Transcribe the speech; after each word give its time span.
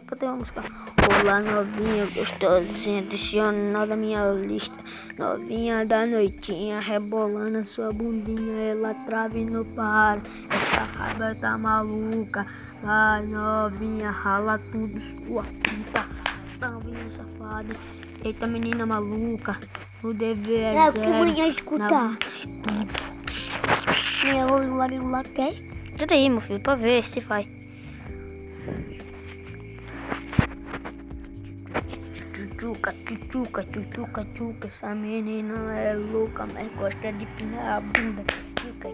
música. 0.00 0.62
Olá, 1.20 1.40
novinha, 1.40 2.06
gostosinha, 2.06 3.00
adiciona 3.00 3.86
na 3.86 3.96
minha 3.96 4.32
lista. 4.32 4.74
Novinha 5.18 5.84
da 5.84 6.06
noitinha, 6.06 6.80
rebolando 6.80 7.58
a 7.58 7.64
sua 7.66 7.92
bundinha, 7.92 8.70
ela 8.70 8.94
trava 9.06 9.36
e 9.36 9.44
não 9.44 9.64
para. 9.64 10.22
Essa 10.48 10.84
raiva 10.96 11.34
tá 11.34 11.58
maluca. 11.58 12.46
Vai, 12.82 13.26
novinha, 13.26 14.10
rala 14.10 14.58
tudo, 14.70 15.00
sua 15.26 15.42
puta. 15.42 16.08
Novinha 16.60 17.10
safada. 17.10 17.74
Eita, 18.24 18.46
menina 18.46 18.86
maluca. 18.86 19.58
O 20.02 20.14
dever 20.14 20.74
é, 20.74 20.76
É, 20.76 20.88
o 20.88 20.92
que 20.92 21.00
amanhã 21.00 21.48
escutar. 21.48 22.16
Meu 24.24 24.46
olho 24.54 25.10
lá 25.10 25.22
quer. 25.22 25.54
Ajuda 25.96 26.14
aí, 26.14 26.28
meu 26.30 26.40
filho, 26.40 26.60
pra 26.60 26.76
ver 26.76 27.04
se 27.08 27.20
faz. 27.20 27.46
Tchuchuca, 32.52 32.92
tchuchuca, 33.06 33.64
tchuchuca, 33.64 34.24
tchuca. 34.34 34.68
Essa 34.68 34.94
menina 34.94 35.74
é 35.78 35.94
louca, 35.94 36.46
mas 36.46 36.70
gosta 36.74 37.12
de 37.12 37.24
pinar 37.26 37.78
a 37.78 37.80
bunda. 37.80 38.22
Tchuca. 38.56 38.91